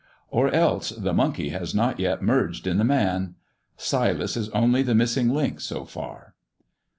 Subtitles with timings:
[0.31, 3.35] Or else the monkey has not yet merged in the man.
[3.77, 6.33] Silas is only the missing link so far."